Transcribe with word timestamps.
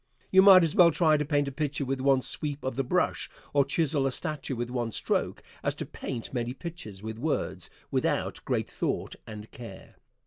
You 0.31 0.41
might 0.41 0.63
as 0.63 0.73
well 0.75 0.89
try 0.89 1.15
to 1.15 1.23
paint 1.25 1.47
a 1.47 1.51
picture 1.51 1.85
with 1.85 2.01
one 2.01 2.23
sweep 2.23 2.63
of 2.63 2.75
the 2.75 2.83
brush, 2.83 3.29
or 3.53 3.63
chisel 3.63 4.07
a 4.07 4.11
statue 4.11 4.55
with 4.55 4.71
one 4.71 4.91
stroke, 4.91 5.43
as 5.61 5.75
to 5.75 5.85
paint 5.85 6.33
many 6.33 6.55
pictures 6.55 7.03
with 7.03 7.19
words, 7.19 7.69
without 7.91 8.43
great 8.43 8.67
thought 8.71 9.13
and 9.27 9.51
care. 9.51 9.97